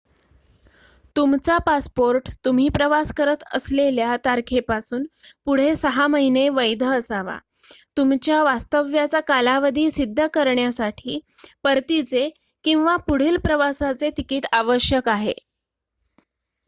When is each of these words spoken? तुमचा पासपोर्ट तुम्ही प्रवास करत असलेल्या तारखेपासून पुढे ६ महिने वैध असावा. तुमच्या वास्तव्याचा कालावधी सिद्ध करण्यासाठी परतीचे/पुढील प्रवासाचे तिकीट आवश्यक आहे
तुमचा 1.15 1.57
पासपोर्ट 1.65 2.29
तुम्ही 2.45 2.67
प्रवास 2.71 3.11
करत 3.17 3.43
असलेल्या 3.53 4.15
तारखेपासून 4.23 5.03
पुढे 5.45 5.69
६ 5.73 6.07
महिने 6.07 6.47
वैध 6.51 6.83
असावा. 6.85 7.37
तुमच्या 7.97 8.41
वास्तव्याचा 8.43 9.19
कालावधी 9.27 9.89
सिद्ध 9.91 10.25
करण्यासाठी 10.29 11.19
परतीचे/पुढील 11.63 13.37
प्रवासाचे 13.43 14.09
तिकीट 14.17 14.45
आवश्यक 14.53 15.09
आहे 15.09 15.33